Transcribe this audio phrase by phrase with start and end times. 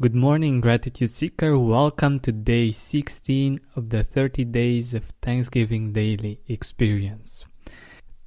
[0.00, 1.56] Good morning, Gratitude Seeker.
[1.56, 7.44] Welcome to day 16 of the 30 Days of Thanksgiving Daily Experience.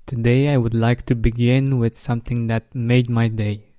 [0.06, 3.74] Today, I would like to begin with something that made my day.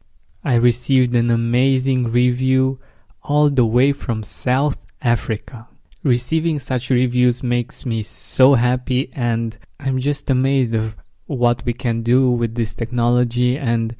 [0.44, 2.78] I received an amazing review
[3.22, 5.66] all the way from South Africa.
[6.02, 10.94] Receiving such reviews makes me so happy, and I'm just amazed of
[11.24, 13.96] what we can do with this technology and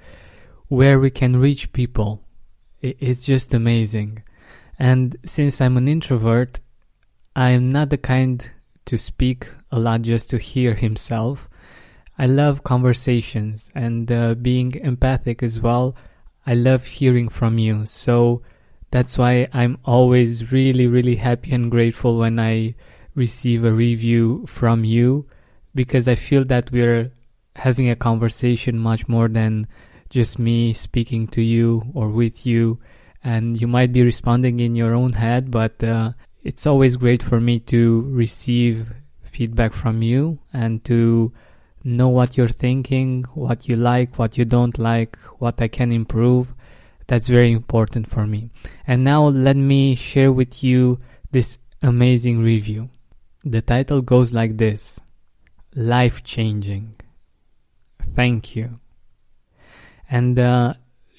[0.67, 2.28] where we can reach people
[2.81, 4.23] it's just amazing.
[4.79, 6.61] And since I'm an introvert,
[7.35, 8.51] I am not the kind
[8.87, 11.49] to speak a lot just to hear himself.
[12.19, 15.95] I love conversations and uh, being empathic as well.
[16.47, 17.87] I love hearing from you.
[17.87, 18.43] So
[18.91, 22.75] that's why I'm always really, really happy and grateful when I
[23.15, 25.27] receive a review from you
[25.75, 27.13] because I feel that we're
[27.57, 29.67] having a conversation much more than
[30.11, 32.79] just me speaking to you or with you,
[33.23, 36.13] and you might be responding in your own head, but uh,
[36.43, 38.93] it's always great for me to receive
[39.23, 41.33] feedback from you and to
[41.85, 46.55] know what you're thinking, what you like, what you don't like, what I can improve.
[47.07, 48.51] That's very important for me.
[48.87, 51.01] And now let me share with you
[51.31, 52.91] this amazing review.
[53.45, 55.01] The title goes like this
[55.75, 56.97] Life Changing.
[58.15, 58.81] Thank you.
[60.11, 60.75] And uh,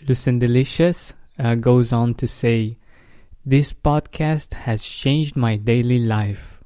[0.06, 2.78] Lucendelicious uh, goes on to say,
[3.46, 6.64] This podcast has changed my daily life.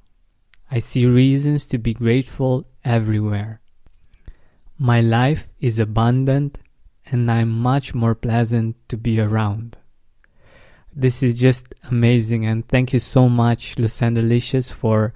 [0.72, 3.62] I see reasons to be grateful everywhere.
[4.78, 6.58] My life is abundant
[7.06, 9.78] and I'm much more pleasant to be around.
[10.96, 15.14] This is just amazing and thank you so much, Lucendelicious, for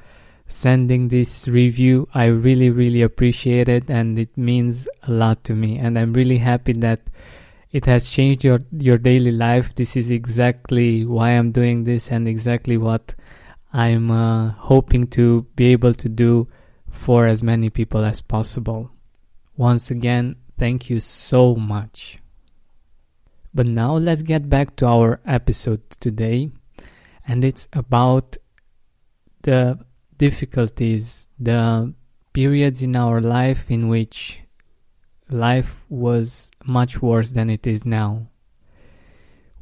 [0.48, 2.08] sending this review.
[2.14, 5.78] I really, really appreciate it and it means a lot to me.
[5.78, 7.02] And I'm really happy that
[7.72, 9.76] it has changed your, your daily life.
[9.76, 13.14] This is exactly why I'm doing this and exactly what
[13.74, 16.48] I'm uh, hoping to be able to do
[16.90, 18.92] for as many people as possible.
[19.56, 22.20] Once again, thank you so much.
[23.54, 26.52] But now let's get back to our episode today,
[27.28, 28.38] and it's about
[29.42, 29.80] the
[30.18, 31.94] difficulties, the
[32.34, 34.42] periods in our life in which
[35.30, 38.28] life was much worse than it is now.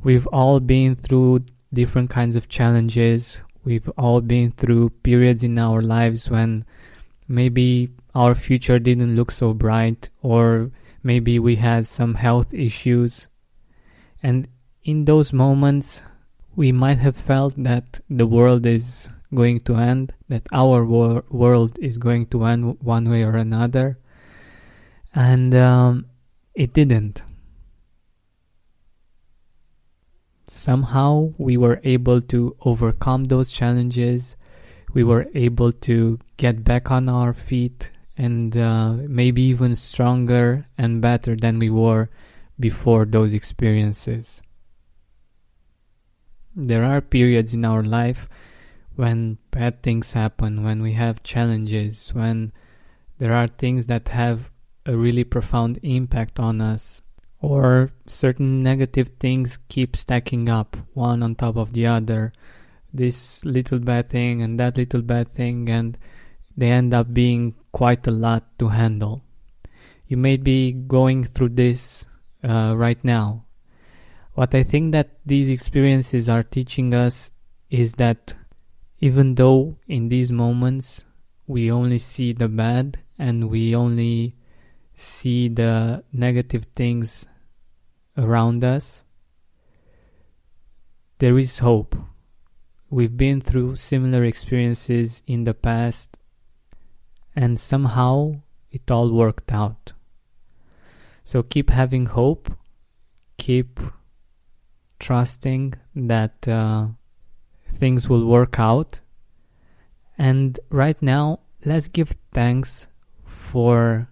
[0.04, 3.40] We've all been through different kinds of challenges.
[3.64, 6.66] We've all been through periods in our lives when
[7.28, 13.28] maybe our future didn't look so bright, or maybe we had some health issues.
[14.22, 14.48] And
[14.84, 16.04] in those moments,
[16.56, 21.78] we might have felt that the world is going to end, that our wor- world
[21.82, 23.98] is going to end one way or another.
[25.14, 26.06] And um,
[26.54, 27.24] it didn't.
[30.48, 34.36] Somehow we were able to overcome those challenges.
[34.94, 41.02] We were able to get back on our feet and uh, maybe even stronger and
[41.02, 42.10] better than we were
[42.60, 44.42] before those experiences.
[46.56, 48.30] There are periods in our life
[48.96, 52.52] when bad things happen, when we have challenges, when
[53.18, 54.52] there are things that have
[54.86, 57.02] a really profound impact on us,
[57.42, 62.34] or certain negative things keep stacking up one on top of the other.
[62.94, 65.98] This little bad thing and that little bad thing, and
[66.56, 69.22] they end up being quite a lot to handle.
[70.08, 72.06] You may be going through this
[72.44, 73.46] uh, right now.
[74.34, 77.32] What I think that these experiences are teaching us
[77.70, 78.34] is that
[79.06, 81.06] even though in these moments
[81.46, 84.36] we only see the bad and we only
[84.96, 87.28] see the negative things
[88.18, 89.04] around us,
[91.20, 91.96] there is hope.
[92.90, 96.18] We've been through similar experiences in the past,
[97.36, 98.42] and somehow
[98.72, 99.94] it all worked out.
[101.24, 102.52] So keep having hope,
[103.38, 103.80] keep
[105.00, 106.88] trusting that uh,
[107.76, 109.00] things will work out.
[110.18, 112.88] And right now, let's give thanks
[113.26, 114.10] for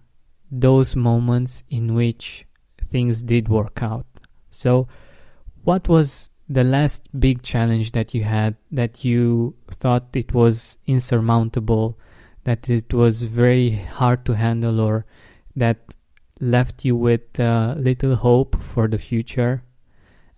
[0.50, 2.46] those moments in which
[2.90, 4.06] things did work out.
[4.50, 4.86] So,
[5.64, 11.98] what was the last big challenge that you had that you thought it was insurmountable,
[12.44, 15.06] that it was very hard to handle, or
[15.56, 15.94] that
[16.40, 19.62] left you with uh, little hope for the future,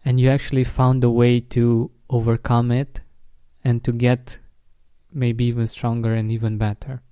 [0.05, 3.01] and you actually found a way to overcome it
[3.67, 4.39] and to get
[5.13, 7.03] maybe even stronger and even better.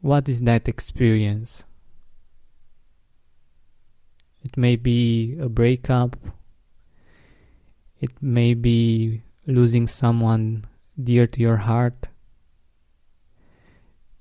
[0.00, 1.62] What is that experience?
[4.42, 6.16] It may be a breakup,
[8.00, 10.64] It may be losing someone
[10.96, 12.08] dear to your heart.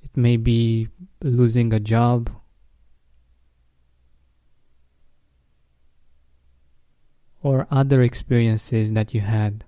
[0.04, 0.90] It may be
[1.24, 2.30] losing a job.
[7.42, 9.64] Or other experiences that you had.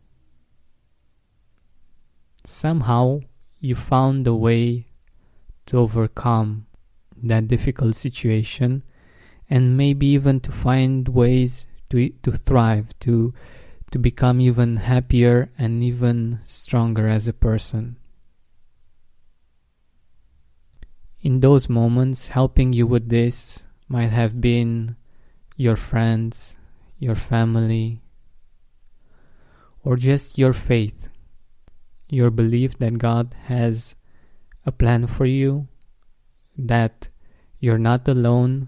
[2.45, 3.21] Somehow
[3.59, 4.87] you found a way
[5.67, 6.65] to overcome
[7.23, 8.83] that difficult situation
[9.49, 13.33] and maybe even to find ways to to thrive to
[13.91, 17.97] to become even happier and even stronger as a person.
[21.21, 24.95] In those moments helping you with this might have been
[25.55, 26.55] your friends
[26.97, 27.99] your family
[29.83, 31.09] or just your faith
[32.11, 33.95] your belief that God has
[34.65, 35.67] a plan for you
[36.57, 37.07] that
[37.57, 38.67] you're not alone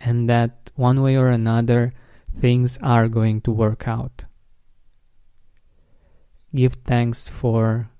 [0.00, 1.92] and that one way or another
[2.36, 4.24] things are going to work out.
[6.54, 7.90] Give thanks for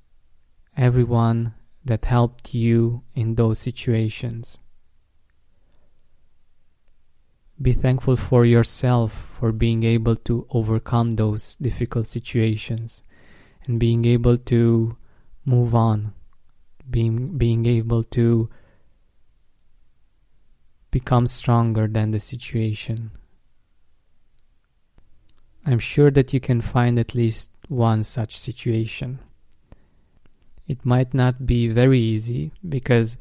[0.74, 4.58] everyone that helped you in those situations.
[7.60, 13.02] Be thankful for yourself for being able to overcome those difficult situations
[13.66, 14.96] and being able to
[15.44, 16.12] move on,
[16.90, 18.48] being, being able to
[20.90, 23.10] become stronger than the situation.
[25.64, 29.20] I'm sure that you can find at least one such situation.
[30.66, 33.16] It might not be very easy because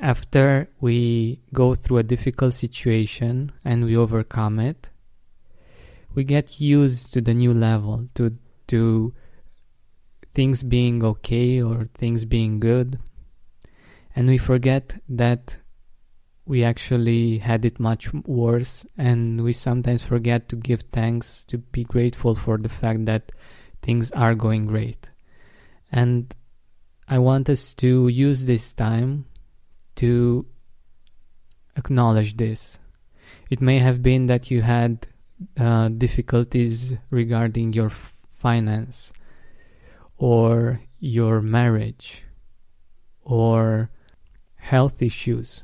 [0.00, 4.90] after we go through a difficult situation and we overcome it,
[6.14, 8.36] we get used to the new level, to
[8.68, 9.12] to
[10.36, 12.98] things being okay or things being good,
[14.14, 15.56] and we forget that
[16.44, 21.84] we actually had it much worse and we sometimes forget to give thanks to be
[21.84, 23.32] grateful for the fact that
[23.80, 25.08] things are going great.
[25.90, 26.34] And
[27.08, 29.24] i want us to use this time
[29.94, 30.44] to
[31.76, 32.78] acknowledge this.
[33.48, 35.06] It may have been that you had
[35.58, 39.14] uh, difficulties regarding your finance
[40.18, 42.22] or your marriage
[43.22, 43.90] or
[44.56, 45.62] health issues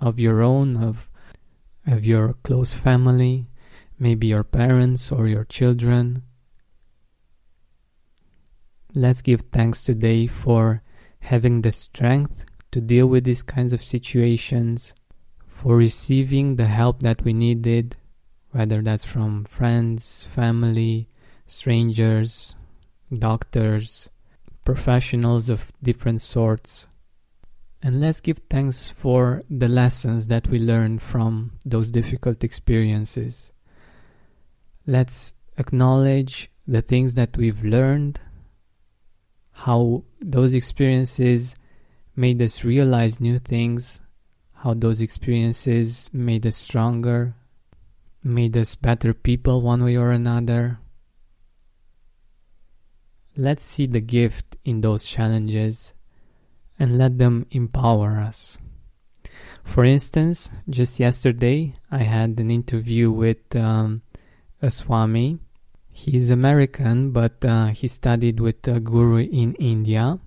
[0.00, 1.10] of your own, of,
[1.86, 3.46] of your close family,
[3.98, 6.22] maybe your parents or your children.
[8.94, 10.82] Let's give thanks today for
[11.20, 14.94] having the strength to deal with these kinds of situations,
[15.46, 17.96] for receiving the help that we needed,
[18.50, 21.08] whether that's from friends, family,
[21.46, 22.54] strangers,
[23.12, 24.08] doctors,
[24.64, 26.86] professionals of different sorts.
[27.82, 33.52] And let's give thanks for the lessons that we learned from those difficult experiences.
[34.86, 38.20] Let's acknowledge the things that we've learned,
[39.52, 41.56] how those experiences
[42.16, 44.00] made us realize new things,
[44.54, 47.34] how those experiences made us stronger,
[48.22, 50.78] made us better people one way or another.
[53.36, 55.92] Let's see the gift in those challenges
[56.78, 58.58] and let them empower us.
[59.64, 64.02] For instance, just yesterday I had an interview with um,
[64.62, 65.38] a Swami.
[65.90, 70.18] He's American, but uh, he studied with a guru in India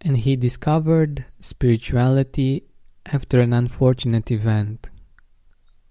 [0.00, 2.64] and he discovered spirituality
[3.04, 4.90] after an unfortunate event.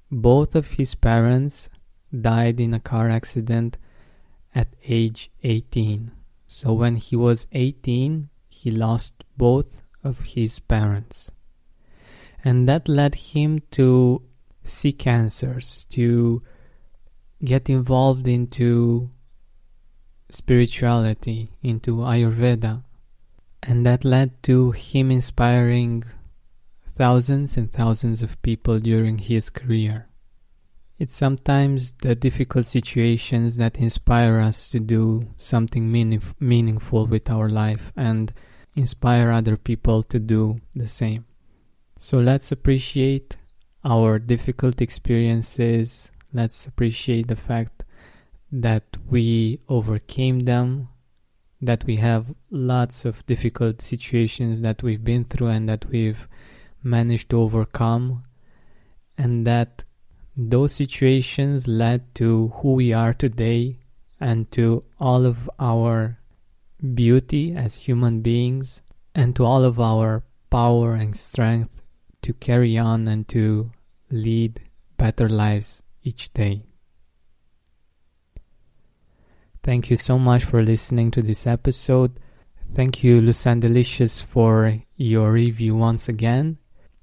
[0.10, 1.70] Both of his parents
[2.10, 3.77] died in a car accident
[4.56, 6.12] at age 18.
[6.54, 11.32] So when he was 18, he lost both of his parents.
[12.44, 14.22] And that led him to
[14.64, 16.44] seek answers, to
[17.44, 19.10] get involved into
[20.30, 22.84] spirituality, into Ayurveda.
[23.64, 26.04] And that led to him inspiring
[26.94, 30.08] thousands and thousands of people during his career.
[31.04, 37.50] It's sometimes the difficult situations that inspire us to do something meaningf- meaningful with our
[37.50, 38.32] life and
[38.78, 41.26] inspire other people to do the same.
[41.98, 43.36] So let's appreciate
[43.84, 46.10] our difficult experiences.
[46.32, 47.84] Let's appreciate the fact
[48.54, 50.88] that we overcame them,
[51.62, 56.30] that we have lots of difficult situations that we've been through and that we've
[56.82, 58.24] managed to overcome,
[59.18, 59.84] and that
[60.36, 63.78] those situations led to who we are today
[64.20, 66.20] and to all of our
[66.94, 68.82] beauty as human beings
[69.13, 71.82] and to all of our power and strength
[72.22, 73.72] to carry on and to
[74.10, 74.62] lead
[74.98, 76.63] better lives each day.
[79.63, 82.20] Thank you so much for listening to this episode.
[82.74, 86.58] Thank you, Lucien Delicious, for your review once again.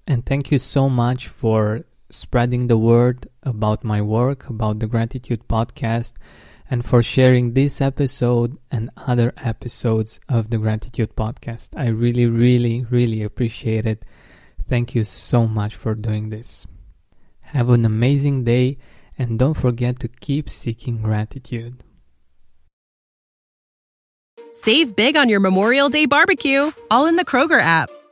[0.06, 5.46] And thank you so much for spreading the word about my work, about the Gratitude
[5.48, 6.14] Podcast,
[6.70, 11.70] and for sharing this episode and other episodes of the Gratitude Podcast.
[11.76, 14.04] I really, really, really appreciate it.
[14.68, 16.66] Thank you so much for doing this.
[17.40, 18.78] Have an amazing day
[19.18, 21.82] and don't forget to keep seeking gratitude.
[24.52, 27.90] Save big on your Memorial Day barbecue, all in the Kroger app.